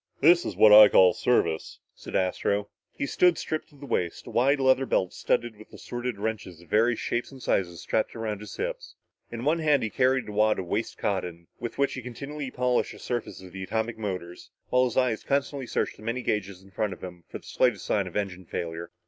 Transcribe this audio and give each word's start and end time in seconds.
"This 0.19 0.45
is 0.45 0.55
what 0.55 0.73
I 0.73 0.87
call 0.89 1.13
service," 1.13 1.77
said 1.93 2.15
Astro. 2.15 2.69
He 2.91 3.05
stood 3.05 3.37
stripped 3.37 3.69
to 3.69 3.75
the 3.75 3.85
waist, 3.85 4.25
a 4.25 4.31
wide 4.31 4.59
leather 4.59 4.87
belt 4.87 5.13
studded 5.13 5.55
with 5.57 5.71
assorted 5.73 6.17
wrenches 6.17 6.59
of 6.59 6.69
various 6.69 6.97
shapes 6.97 7.31
and 7.31 7.39
sizes 7.39 7.81
strapped 7.83 8.15
around 8.15 8.39
his 8.39 8.57
hips. 8.57 8.95
In 9.31 9.45
one 9.45 9.59
hand 9.59 9.83
he 9.83 9.91
carried 9.91 10.27
a 10.27 10.31
wad 10.31 10.57
of 10.57 10.65
waste 10.65 10.97
cotton 10.97 11.45
with 11.59 11.77
which 11.77 11.93
he 11.93 12.01
continually 12.01 12.49
polished 12.49 12.93
the 12.93 12.97
surfaces 12.97 13.43
of 13.43 13.51
the 13.53 13.61
atomic 13.61 13.99
motors, 13.99 14.49
while 14.69 14.85
his 14.85 14.97
eyes 14.97 15.23
constantly 15.23 15.67
searched 15.67 15.97
the 15.97 16.01
many 16.01 16.23
gauges 16.23 16.63
in 16.63 16.71
front 16.71 16.93
of 16.93 17.03
him 17.03 17.23
for 17.29 17.37
the 17.37 17.43
slightest 17.45 17.85
sign 17.85 18.07
of 18.07 18.15
engine 18.15 18.45
failure. 18.47 18.89